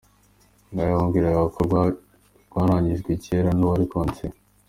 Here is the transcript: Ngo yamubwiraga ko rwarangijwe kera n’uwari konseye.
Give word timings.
Ngo 0.69 0.79
yamubwiraga 0.89 1.41
ko 1.55 1.59
rwarangijwe 2.47 3.11
kera 3.25 3.49
n’uwari 3.53 3.85
konseye. 3.91 4.35